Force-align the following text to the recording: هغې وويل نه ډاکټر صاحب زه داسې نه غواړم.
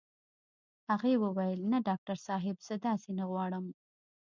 هغې 0.89 1.13
وويل 1.23 1.59
نه 1.71 1.77
ډاکټر 1.87 2.17
صاحب 2.27 2.57
زه 2.67 2.75
داسې 2.87 3.09
نه 3.19 3.23
غواړم. 3.31 3.65